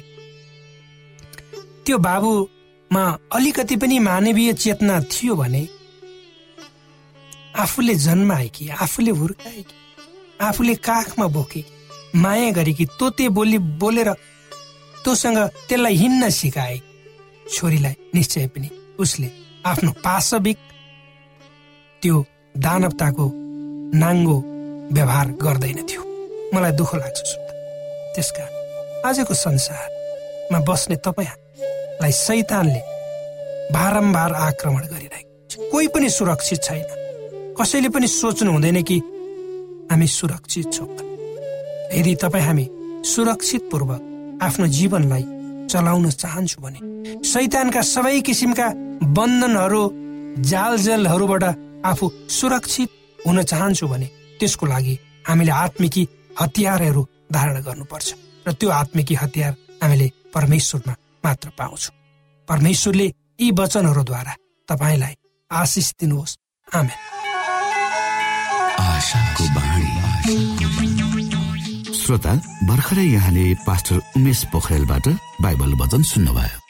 त्यो 1.87 1.99
बाबुमा 1.99 3.05
अलिकति 3.33 3.77
पनि 3.77 3.99
मानवीय 3.99 4.53
चेतना 4.53 5.01
थियो 5.03 5.35
भने 5.37 5.67
आफूले 7.59 7.95
जन्माएकी 7.95 8.69
आफूले 8.81 9.11
हुर्काएकी 9.11 9.75
आफूले 10.41 10.75
काखमा 10.75 11.27
बोके 11.27 11.65
माया 12.17 12.51
गरेकी 12.51 12.87
तोते 12.99 13.29
बोली 13.29 13.59
बोलेर 13.59 14.13
तोसँग 15.05 15.39
त्यसलाई 15.69 15.95
हिँड्न 15.95 16.31
सिकाए 16.31 16.81
छोरीलाई 17.47 17.95
निश्चय 18.15 18.47
पनि 18.47 18.71
उसले 18.99 19.31
आफ्नो 19.67 19.91
पाशविक 20.05 20.59
त्यो 22.03 22.25
दानवताको 22.57 23.31
नाङ्गो 23.95 24.39
व्यवहार 24.92 25.28
गर्दैन 25.42 25.78
थियो 25.90 26.02
मलाई 26.54 26.73
दुःख 26.80 26.94
लाग्छ 26.94 27.18
सुन्दा 27.30 27.52
त्यसका 28.14 28.44
आजको 29.09 29.35
संसारमा 29.35 30.59
बस्ने 30.68 30.97
तपाईँलाई 31.06 32.12
सैतानले 32.26 32.82
बारम्बार 33.75 34.32
आक्रमण 34.49 34.82
गरिरहेको 34.92 35.30
छ। 35.50 35.70
कोही 35.73 35.87
पनि 35.94 36.09
सुरक्षित 36.11 36.62
छैन। 36.62 36.88
कसैले 37.59 37.88
पनि 37.94 38.06
सोच्नु 38.09 38.50
हुँदैन 38.52 38.82
कि 38.82 38.99
हामी 39.90 40.06
सुरक्षित 40.18 40.73
छौँ। 40.75 40.88
यदि 41.99 42.14
तपाईँ 42.23 42.44
हामी 42.44 42.66
सुरक्षित 43.14 43.62
पूर्वक 43.70 44.38
आफ्नो 44.42 44.66
जीवनलाई 44.76 45.25
चलाउन 45.70 46.11
चाहन्छु 46.11 46.59
भने 46.62 46.80
सैतानका 47.32 47.82
सबै 47.94 48.20
किसिमका 48.26 48.66
बन्धनहरू 49.16 49.82
जालजेलहरूबाट 50.50 51.44
आफू 51.90 52.06
सुरक्षित 52.38 52.90
हुन 53.26 53.42
चाहन्छु 53.42 53.87
भने 53.88 54.09
त्यसको 54.40 54.66
लागि 54.66 54.94
हामीले 55.28 55.52
आत्मिकी 55.52 56.02
हतियारहरू 56.40 57.02
धारण 57.32 57.56
गर्नुपर्छ 57.62 58.09
र 58.49 58.52
त्यो 58.52 58.68
आत्मिकी 58.70 59.14
हतियार 59.14 59.52
हामीले 59.82 60.06
परमेश्वरमा 60.35 60.94
मात्र 61.25 61.49
पाउँछौँ। 61.59 61.94
परमेश्वरले 62.48 63.07
यी 63.40 63.50
वचनहरूद्वारा 63.59 64.35
तपाईँलाई 64.68 65.14
आशिष 65.50 65.88
दिनुहोस्। 66.00 66.37
आमेन। 66.68 66.98
श्रोता 72.00 72.33
भर्खरै 72.66 73.07
यहाँले 73.07 73.44
पास्टर 73.66 73.96
उमेश 74.16 74.40
पोखरेलबाट 74.53 75.07
बाइबल 75.40 75.72
वचन 75.74 76.03
सुन्नुभयो। 76.03 76.69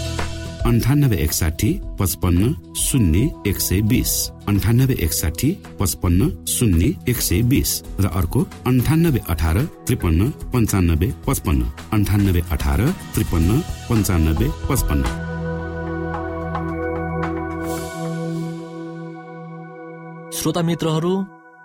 अन्ठानब्बे 0.65 1.17
एकसाठी 1.17 1.69
पचपन्न 1.99 2.73
शून्य 2.75 3.19
एक 3.47 3.59
सय 3.59 3.79
बिस 3.81 4.11
अन्ठानब्बे 4.47 4.95
एकसाठी 5.03 5.49
पचपन्न 5.79 6.45
शून्य 6.45 6.89
एक 7.09 7.17
सय 7.17 7.41
बिस 7.41 7.71
र 7.99 8.05
अर्को 8.07 8.39
अन्ठानब्बे 8.67 9.19
अठार 9.29 9.57
त्रिपन्न 9.87 10.29
पन्चानब्बे 10.53 11.07
पचपन्न. 11.27 11.61
अन्ठानब्बे 11.93 12.41
अठार 12.51 12.81
त्रिपन्न 13.13 13.59
पन्चानब्बे 13.89 14.47
पचपन्न. 14.69 15.03
श्रोता 20.33 20.61
मित्रहरू 20.61 21.13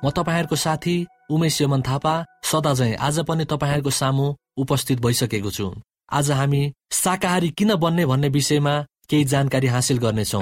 म 0.04 0.10
तपाईँहरूको 0.10 0.56
साथी 0.56 0.96
उमेश 1.30 1.62
यमन 1.62 1.82
थापा 1.82 2.14
सदा 2.44 2.72
झै 2.74 2.94
आज 2.94 3.20
पनि 3.28 3.44
तपाईँहरूको 3.44 3.90
सामु 3.90 4.26
उपस्थित 4.56 5.00
भइसकेको 5.00 5.50
छु। 5.50 5.68
आज 6.12 6.30
हामी 6.30 6.72
शाकाहारी 6.92 7.48
किन 7.50 7.74
बन्ने 7.74 8.04
भन्ने 8.06 8.28
विषयमा 8.28 8.72
केही 9.10 9.24
जानकारी 9.24 9.66
हासिल 9.66 9.98
गर्नेछौ। 9.98 10.40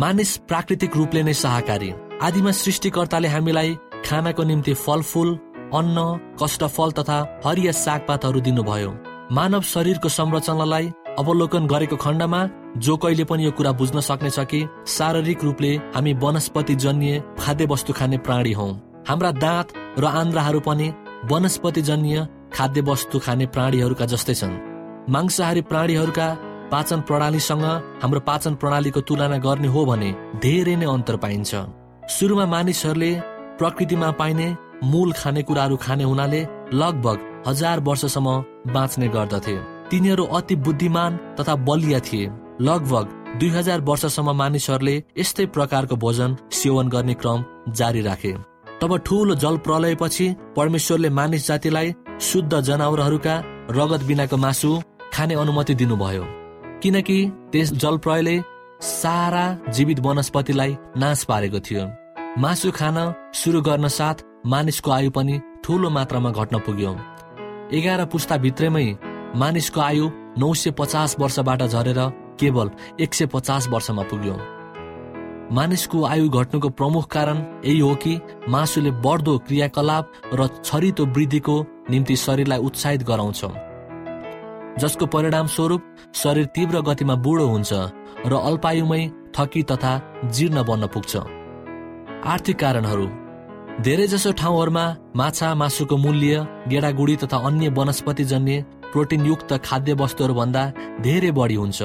मानिस 0.00 0.36
प्राकृतिक 0.48 0.96
रूपले 0.96 1.22
नै 1.22 1.34
शाकाहारी। 1.34 1.92
आदिमा 2.22 2.50
सृष्टिकर्ताले 2.50 3.28
हामीलाई 3.28 3.76
खानाको 4.06 4.42
निम्ति 4.42 4.74
फलफूल 4.74 5.36
अन्न 5.74 6.08
कष्टफल 6.42 6.92
तथा 6.92 7.20
हरिया 7.46 7.72
सागपातहरू 7.74 8.40
दिनुभयो। 8.40 8.96
मानव 9.32 9.62
शरीरको 9.68 10.08
संरचनालाई 10.08 10.92
अवलोकन 11.18 11.66
गरेको 11.66 11.96
खण्डमा 11.96 12.46
जो 12.80 12.96
कहिले 12.96 13.24
पनि 13.24 13.44
यो 13.44 13.50
कुरा 13.52 13.72
बुझ्न 13.72 14.00
सक्नेछ 14.00 14.38
कि 14.40 14.66
शारीरिक 14.88 15.44
रूपले 15.44 15.76
हामी 15.94 16.12
वनस्पति 16.24 16.74
जन्य 16.74 17.22
खाद्य 17.38 17.66
वस्तु 17.66 17.92
खाने 17.92 18.18
प्राणी 18.18 18.52
हौ। 18.52 18.72
हाम्रा 19.08 19.30
दाँत 19.44 19.82
र 19.98 20.04
आन्द्राहरू 20.04 20.60
पनि 20.60 20.88
वनस्पति 21.30 21.82
जन्य 21.82 22.26
खाद्य 22.54 22.80
वस्तु 22.80 23.18
खाने 23.18 23.46
प्राणीहरूका 23.54 24.06
जस्तै 24.06 24.34
छन्। 24.34 24.58
मांसाहारी 25.10 25.62
प्राणीहरूका 25.70 26.28
पाचन 26.72 27.00
प्रणालीसँग 27.00 27.64
हाम्रो 28.02 28.20
पाचन 28.20 28.54
प्रणालीको 28.54 29.00
तुलना 29.00 29.36
गर्ने 29.38 29.68
हो 29.68 29.84
भने 29.86 30.10
धेरै 30.42 30.76
नै 30.76 30.86
अन्तर 30.86 31.16
पाइन्छ। 31.16 31.54
सुरुमा 32.08 32.46
मानिसहरूले 32.46 33.10
प्रकृतिमा 33.58 34.10
पाइने 34.20 34.48
मूल 34.84 35.12
खानेकुराहरू 35.12 35.76
खाने 35.76 36.04
हुनाले 36.04 36.40
लगभग 36.72 37.18
हजार 37.46 37.80
वर्षसम्म 37.80 38.28
बाँच्ने 38.74 39.08
गर्दथे। 39.08 39.56
तिनीहरू 39.90 40.24
अति 40.38 40.56
बुद्धिमान 40.66 41.16
तथा 41.38 41.54
बलिया 41.66 42.00
थिए। 42.00 42.30
लगभग 42.60 43.38
दुई 43.40 43.48
हजार 43.50 43.80
वर्षसम्म 43.80 44.36
मानिसहरूले 44.36 44.96
यस्तै 45.18 45.46
प्रकारको 45.46 45.96
भोजन 45.96 46.36
सेवन 46.52 46.88
गर्ने 46.88 47.14
क्रम 47.14 47.44
जारी 47.72 48.00
राखे। 48.00 48.34
तब 48.82 48.96
ठूलो 48.96 49.34
जल 49.34 49.56
प्रलयपछि 49.56 50.26
परमेश्वरले 50.56 51.10
मानिस 51.10 51.46
जातिलाई 51.46 51.94
शुद्ध 52.20 52.60
जनावरहरूका 52.60 53.34
रगत 53.70 54.02
बिनाको 54.02 54.36
मासु 54.36 54.70
खाने 55.12 55.34
अनुमति 55.34 55.74
दिनुभयो। 55.74 56.24
किनकि 56.82 57.18
त्यस 57.52 57.72
जल 57.72 57.96
प्रलयले 57.98 58.36
सारा 58.82 59.44
जीवित 59.68 60.00
वनस्पतिलाई 60.00 60.76
नाश 60.96 61.24
पारेको 61.24 61.60
थियो। 61.60 61.84
मासु 62.38 62.70
खान 62.70 62.98
सुरु 63.34 63.60
गर्न 63.62 63.88
साथ 63.88 64.24
मानिसको 64.46 64.90
आयु 64.90 65.10
पनि 65.10 65.40
ठूलो 65.64 65.90
मात्रामा 65.90 66.30
घट्न 66.30 66.58
पुग्यो। 66.58 66.92
एघार 67.72 68.04
पुस्ता 68.04 68.36
भित्रमै 68.36 68.86
मानिसको 69.36 69.80
आयु 69.80 70.10
नौ 70.38 70.52
सय 70.54 70.70
पचास 70.70 71.16
वर्षबाट 71.20 71.62
झरेर 71.62 72.00
केवल 72.40 72.70
एक 73.00 73.14
सय 73.14 73.26
पचास 73.26 73.68
वर्षमा 73.68 74.02
पुग्यो। 74.02 74.36
मानिसको 75.52 76.04
आयु 76.04 76.28
घट्नुको 76.28 76.68
प्रमुख 76.68 77.06
कारण 77.06 77.38
यही 77.64 77.78
हो 77.78 77.94
कि 77.94 78.18
मासुले 78.48 78.90
बढ्दो 78.90 79.38
क्रियाकलाप 79.38 80.12
र 80.34 80.46
छरितो 80.64 81.04
वृद्धिको 81.06 81.54
निम्ति 81.90 82.16
शरीरलाई 82.16 82.58
उत्साहित 82.58 83.02
गराउँछ। 83.02 83.40
जसको 84.80 85.06
परिणाम 85.06 85.46
स्वरूप 85.46 85.82
शरीर 86.14 86.46
तीव्र 86.54 86.80
गतिमा 86.80 87.14
बुढो 87.14 87.46
हुन्छ 87.46 87.72
र 88.26 88.32
अल्पायुमै 88.42 89.02
थकी 89.36 89.62
तथा 89.62 89.92
जीर्ण 90.26 90.64
बन्न 90.64 90.86
पुग्छ। 90.86 91.16
आर्थिक 92.26 92.58
कारणहरू। 92.58 93.06
धेरैजसो 93.82 94.32
ठाउँहरूमा 94.32 94.84
माछा 95.16 95.54
मासुको 95.54 95.96
मूल्य 95.96 96.46
गेडागुडी 96.68 97.16
तथा 97.16 97.36
अन्य 97.46 97.68
वनस्पति 97.68 98.24
जन्य 98.24 98.64
प्रोटिनयुक्त 98.92 99.52
खाद्य 99.64 99.94
वस्तुहरूभन्दा 99.94 100.62
धेरै 101.00 101.30
बढी 101.30 101.54
हुन्छ। 101.54 101.82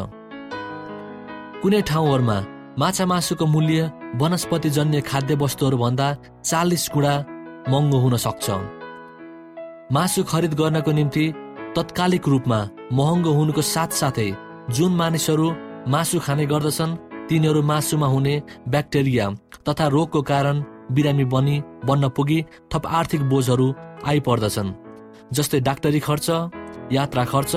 कुनै 1.61 1.81
ठाउँहरूमा 1.81 2.37
माछा 2.79 3.05
मासुको 3.05 3.45
मूल्य 3.45 3.91
वनस्पतिजन्य 4.15 4.99
खाद्य 5.01 5.35
वस्तुहरूभन्दा 5.35 6.07
चालिस 6.43 6.87
गुणा 6.93 7.13
महँगो 7.69 7.97
हुन 7.99 8.15
सक्छ। 8.17 8.49
मासु 9.93 10.23
खरिद 10.23 10.53
गर्नको 10.59 10.91
निम्ति 10.91 11.25
तत्कालिक 11.75 12.27
रूपमा 12.27 12.59
महँगो 12.93 13.31
हुनुको 13.33 13.61
साथसाथै 13.61 14.29
जुन 14.71 14.95
मानिसहरू 14.95 15.47
मासु 15.87 16.19
खाने 16.19 16.45
गर्दछन् 16.45 16.95
तिनीहरू 17.29 17.61
मासुमा 17.61 18.07
हुने 18.07 18.41
ब्याक्टेरिया 18.71 19.29
तथा 19.67 19.87
रोगको 19.95 20.21
कारण 20.31 20.63
बिरामी 20.95 21.25
बनी 21.33 21.61
बन्न 21.85 22.09
पुगी 22.15 22.39
थप 22.71 22.87
आर्थिक 22.99 23.21
बोझहरू 23.29 23.67
आइपर्दछन् 24.07 24.75
जस्तै 25.33 25.59
डाक्टरी 25.67 25.99
खर्च 26.07 26.27
यात्रा 26.91 27.23
खर्च 27.33 27.53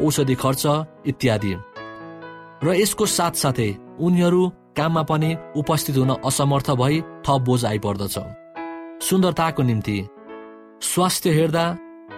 औषधि 0.00 0.34
खर्च 0.34 0.64
इत्यादि। 1.06 1.54
र 2.64 2.74
यसको 2.74 3.06
साथसाथै 3.06 3.70
उनीहरू 4.00 4.42
काममा 4.76 5.02
पनि 5.02 5.36
उपस्थित 5.56 5.96
हुन 5.96 6.10
असमर्थ 6.26 6.70
भई 6.72 7.00
थप 7.26 7.40
बोझ 7.46 7.64
आइपर्दछ। 7.64 8.16
सुन्दरताको 9.04 9.62
निम्ति 9.62 9.96
स्वास्थ्य 10.82 11.30
हेर्दा 11.30 11.64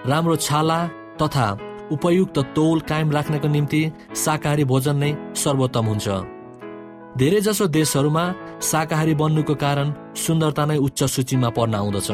राम्रो 0.06 0.36
छाला 0.36 0.78
तथा 1.22 1.46
उपयुक्त 1.92 2.38
तौल 2.56 2.80
कायम 2.88 3.10
राख्नको 3.12 3.48
निम्ति 3.48 3.82
शाकाहारी 4.16 4.64
भोजन 4.64 4.96
नै 4.96 5.10
सर्वोत्तम 5.34 5.86
हुन्छ। 5.86 6.08
धेरै 7.18 7.40
जसो 7.40 7.66
देशहरूमा 7.76 8.24
शाकाहारी 8.62 9.14
बन्नुको 9.14 9.54
कारण 9.56 9.92
सुन्दरता 10.16 10.64
नै 10.66 10.76
उच्च 10.78 11.00
सूचीमा 11.14 11.50
पर्न 11.56 11.74
आउँदछ। 11.74 12.08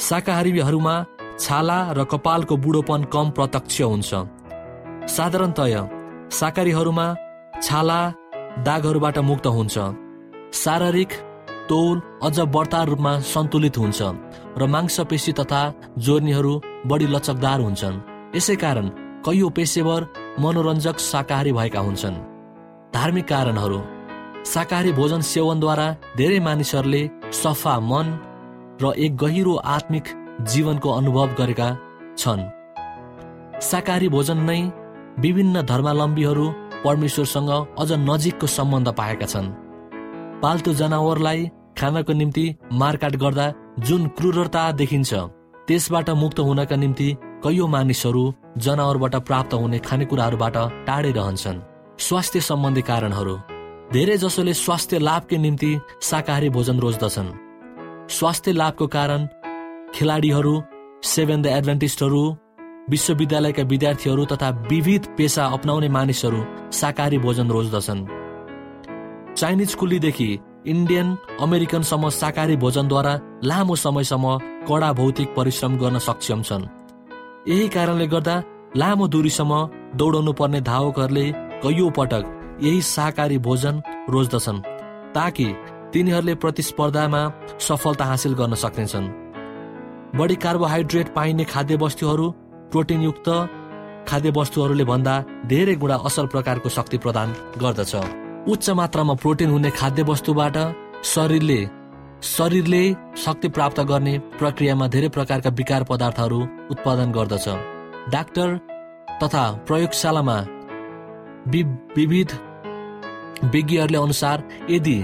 शाकाहारीहरूमा 0.00 0.94
छाला 1.38 1.78
र 1.92 2.04
कपालको 2.04 2.56
बुढोपन 2.56 3.04
कम 3.14 3.30
प्रत्यक्ष 3.36 3.80
हुन्छ। 3.82 4.10
साधारणतया 5.08 5.82
शाकाहारीहरूमा 6.38 7.06
छाला 7.62 8.00
दागहरूबाट 8.58 9.18
मुक्त 9.18 9.46
हुन्छ। 9.46 9.76
शारीरिक 10.54 11.12
तौल 11.68 11.96
अझ 12.22 12.38
बढ्ता 12.54 12.82
रूपमा 12.82 13.12
सन्तुलित 13.24 13.76
हुन्छ 13.78 14.00
र 14.58 14.66
मांसपेशी 14.66 15.32
तथा 15.32 15.62
जोर्नीहरू 15.98 16.52
बढी 16.86 17.06
लचकदार 17.06 17.60
हुन्छन्। 17.60 18.02
यसै 18.36 18.56
कारण 18.56 18.86
कैयौँ 19.26 19.50
पेसेवर 19.50 20.00
मनोरञ्जक 20.40 20.96
शाकाहारी 21.00 21.52
भएका 21.52 21.80
हुन्छन्। 21.80 22.16
धार्मिक 22.94 23.26
कारणहरू। 23.28 23.80
शाकाहारी 24.44 24.92
भोजन 24.92 25.20
सेवनद्वारा 25.32 25.86
धेरै 26.16 26.40
मानिसहरूले 26.40 27.02
सफा 27.32 27.74
मन 27.80 28.06
र 28.82 28.92
एक 28.96 29.16
गहिरो 29.16 29.54
आत्मिक 29.76 30.06
जीवनको 30.50 30.88
अनुभव 30.90 31.28
गरेका 31.38 31.68
छन्। 32.18 32.42
शाकाहारी 33.60 34.08
भोजन 34.08 34.38
नै 34.48 34.60
विभिन्न 35.18 35.62
धर्मावलम्बीहरू 35.62 36.46
परमेश्वरसँग 36.84 37.50
अझ 37.78 37.90
नजिकको 38.00 38.46
सम्बन्ध 38.48 38.88
पाएका 38.98 39.26
छन्। 39.26 39.48
पाल्तु 40.42 40.72
जनावरलाई 40.74 41.40
खानको 41.78 42.12
निम्ति 42.12 42.44
मारकाट 42.72 43.16
गर्दा 43.16 43.46
जुन 43.86 44.06
क्रूरता 44.16 44.62
देखिन्छ 44.72 45.14
त्यसबाट 45.68 46.10
मुक्त 46.22 46.38
हुनका 46.40 46.76
निम्ति 46.76 47.08
कैयौँ 47.44 47.68
मानिसहरू 47.68 48.22
जनावरबाट 48.58 49.14
प्राप्त 49.28 49.54
हुने 49.54 49.78
खानेकुराहरूबाट 49.78 50.56
टाढै 50.86 51.12
रहन्छन्। 51.12 51.62
स्वास्थ्य 51.98 52.40
सम्बन्धी 52.40 52.82
कारणहरू। 52.82 53.36
धेरै 53.92 54.16
जसोले 54.16 54.54
स्वास्थ्य 54.54 54.98
लाभकै 54.98 55.36
निम्ति 55.36 55.70
शाकाहारी 56.02 56.48
भोजन 56.56 56.78
रोज्दछन्। 56.80 57.28
स्वास्थ्य 58.08 58.52
लाभको 58.52 58.86
कारण 58.86 59.26
खेलाडीहरू 59.94 60.54
सेभेन 61.04 61.42
द 61.42 61.46
एडभान्टिस्टहरू 61.58 62.22
विश्वविद्यालयका 62.88 63.62
विद्यार्थीहरू 63.62 64.24
तथा 64.24 64.48
विविध 64.70 65.06
पेसा 65.18 65.44
अप्नाउने 65.46 65.88
मानिसहरू 65.88 66.40
शाकाहारी 66.72 67.18
भोजन 67.18 67.50
रोज्दछन्। 67.50 68.06
चाइनिज 69.36 69.74
कुलीदेखि 69.74 70.28
इन्डियन 70.66 71.16
अमेरिकनसम्म 71.40 72.08
शाकाहारी 72.10 72.56
भोजनद्वारा 72.56 73.14
लामो 73.44 73.76
समयसम्म 73.76 74.38
कडा 74.68 74.92
भौतिक 74.92 75.34
परिश्रम 75.36 75.76
गर्न 75.78 75.98
सक्षम 75.98 76.42
छन्। 76.42 76.68
यही 77.48 77.68
कारणले 77.68 78.06
गर्दा 78.06 78.42
लामो 78.76 79.08
दूरीसम्म 79.08 79.52
दौडाउनु 79.96 80.32
पर्ने 80.32 80.60
धावकहरूले 80.60 81.26
कैयौँ 81.62 81.90
पटक 81.90 82.24
यही 82.62 82.82
शाकाहारी 82.82 83.38
भोजन 83.38 83.82
रोज्दछन् 84.10 84.64
ताकि 85.14 85.46
तिनीहरूले 85.92 86.34
प्रतिस्पर्धामा 86.34 87.22
सफलता 87.60 88.04
हासिल 88.04 88.34
गर्न 88.34 88.54
सक्नेछन्। 88.54 89.08
बढी 90.18 90.34
कार्बोहाइड्रेट 90.34 91.08
पाइने 91.14 91.44
खाद्य 91.44 91.76
वस्तुहरू 91.76 92.26
प्रोटिनयुक्त 92.72 93.28
खाद्य 94.08 94.30
वस्तुहरूले 94.36 94.84
भन्दा 94.84 95.14
धेरै 95.46 95.74
गुणा 95.82 95.96
असल 96.06 96.26
प्रकारको 96.32 96.68
शक्ति 96.76 96.98
प्रदान 97.04 97.28
गर्दछ। 97.62 97.94
उच्च 98.52 98.66
मात्रामा 98.78 99.14
प्रोटिन 99.22 99.50
हुने 99.50 99.70
खाद्य 99.80 100.02
वस्तुबाट 100.10 100.56
शरीरले 101.12 101.60
शरीरले 102.28 102.82
शक्ति 103.24 103.48
प्राप्त 103.56 103.80
गर्ने 103.90 104.14
प्रक्रियामा 104.38 104.86
धेरै 104.94 105.08
प्रकारका 105.16 105.50
विकार 105.58 105.82
पदार्थहरू 105.90 106.40
उत्पादन 106.70 107.12
गर्दछ। 107.12 107.46
डाक्टर 108.12 108.48
तथा 109.22 109.44
प्रयोगशालामा 109.66 110.36
विविध 111.96 112.30
विज्ञहरूले 113.44 113.98
अनुसार 113.98 114.42
यदि 114.70 114.98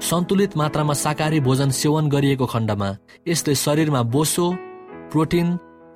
सन्तुलित 0.00 0.56
मात्रामा 0.56 0.94
शाकाहारी 0.94 1.40
भोजन 1.40 1.70
सेवन 1.78 2.08
गरिएको 2.08 2.46
खण्डमा 2.46 2.88
यसले 3.28 3.54
शरीरमा 3.54 4.02
बोसो 4.14 4.46
प्रोटिन 5.12 5.46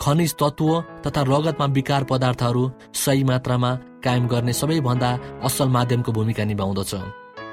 खनिज 0.02 0.34
तत्व 0.40 0.68
तथा 1.06 1.22
रगतमा 1.22 1.66
विकार 1.76 2.04
पदार्थहरू 2.04 2.62
सही 2.94 3.24
मात्रामा 3.24 3.70
कायम 4.04 4.26
गर्ने 4.28 4.52
सबैभन्दा 4.52 5.10
असल 5.44 5.68
माध्यमको 5.68 6.12
भूमिका 6.12 6.44
निभाउँदछ। 6.44 6.94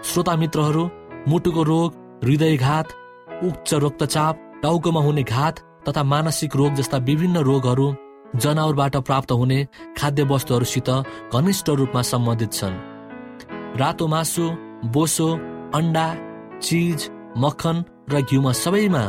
श्रोता 0.10 0.36
मित्रहरू 0.36 0.84
मुटुको 1.28 1.64
रोग 1.64 1.90
हृदयघात 2.24 2.88
उच्च 3.46 3.74
रक्तचाप 3.84 4.36
टाउकोमा 4.64 5.02
हुने 5.02 5.24
घात 5.24 5.60
तथा 5.88 6.04
मानसिक 6.04 6.56
रोग 6.56 6.74
जस्ता 6.76 6.98
विभिन्न 7.10 7.38
रोगहरू 7.50 7.88
जनावरबाट 8.36 8.96
प्राप्त 9.08 9.32
हुने 9.32 9.60
खाद्य 9.98 10.24
वस्तुहरूसित 10.32 10.90
घनिष्ठ 11.34 11.70
रूपमा 11.80 12.02
सम्बन्धित 12.12 12.52
छन्। 12.54 12.76
रातो 13.80 14.08
मासु 14.08 14.50
बोसो 14.94 15.30
अन्डा 15.78 16.08
चिज 16.60 17.10
मक्खन 17.38 17.84
र 18.12 18.22
घिउमा 18.22 18.52
सबैमा 18.58 19.04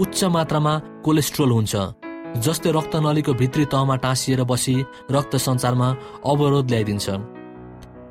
उच्च 0.00 0.24
मात्रामा 0.34 0.78
कोलेस्ट्रोल 1.04 1.50
हुन्छ। 1.52 1.74
जसले 2.36 2.70
रक्तनलीको 2.72 3.32
भित्री 3.34 3.64
तहमा 3.64 3.96
टाँसिएर 3.96 4.42
बसी 4.44 4.74
रक्त 5.10 5.36
सञ्चारमा 5.38 5.88
अवरोध 6.26 6.70
ल्याइदिन्छ। 6.70 7.08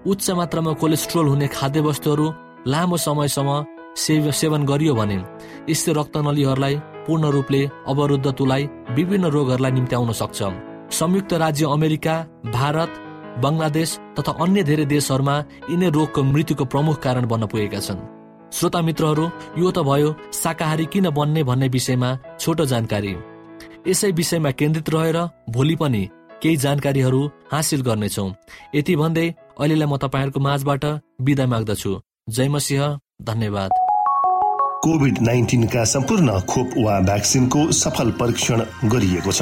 उच्च 0.07 0.29
मात्रामा 0.31 0.71
कोलेस्ट्रोल 0.81 1.27
हुने 1.27 1.47
खाद्य 1.47 1.81
वस्तुहरू 1.81 2.27
लामो 2.67 2.97
समयसम्म 2.97 3.51
सेवन 3.95 4.65
गरियो 4.65 4.93
भने 4.95 5.17
यसले 5.69 5.93
रक्तनलीहरूलाई 5.93 6.75
पूर्ण 7.05 7.29
रूपले 7.35 7.61
अवरुद्ध 7.87 8.27
तुलाई 8.37 8.63
विभिन्न 8.95 9.25
रोगहरूलाई 9.35 9.71
निम्त्याउन 9.71 10.11
सक्छ। 10.11 10.39
संयुक्त 10.91 11.33
राज्य 11.43 11.65
अमेरिका 11.71 12.15
भारत 12.51 12.91
बङ्गलादेश 13.43 13.89
तथा 14.17 14.31
अन्य 14.43 14.63
धेरै 14.63 14.85
देशहरूमा 14.85 15.35
यिनै 15.69 15.89
रोगको 15.97 16.23
मृत्युको 16.23 16.65
प्रमुख 16.65 16.95
कारण 17.05 17.25
बन्न 17.27 17.45
पुगेका 17.47 17.79
छन्। 17.79 17.99
श्रोता 18.49 18.81
मित्रहरू 18.81 19.25
यो 19.61 19.71
त 19.71 19.79
भयो 19.89 20.09
शाकाहारी 20.33 20.85
किन 20.93 21.09
बन्ने 21.11 21.43
भन्ने 21.43 21.67
विषयमा 21.69 22.09
छोटो 22.39 22.65
जानकारी। 22.65 23.13
यसै 23.87 24.11
विषयमा 24.11 24.51
केन्द्रित 24.51 24.89
रहेर 24.89 25.17
भोलि 25.49 25.75
पनि 25.75 26.03
केही 26.41 26.57
जानकारीहरू 26.57 27.21
हासिल 27.51 27.81
गर्नेछौ। 27.81 28.25
यति 28.75 28.95
भन्दै 28.95 29.27
अहिलेलाई 29.59 29.87
म 29.87 29.97
तपाईँहरूको 29.97 30.39
माझबाट 30.39 30.83
बिदा 31.21 31.45
माग्दछु। 31.45 31.91
जय 32.29 32.47
मसिंह 32.47 32.83
धन्यवाद। 33.21 33.71
कोभिड 34.83 35.15
नाइन्टिनका 35.21 35.83
सम्पूर्ण 35.93 36.39
खोप 36.51 36.69
वा 36.77 36.99
भ्याक्सिनको 36.99 37.61
सफल 37.71 38.11
परीक्षण 38.19 38.59
गरिएको 38.91 39.31
छ। 39.31 39.41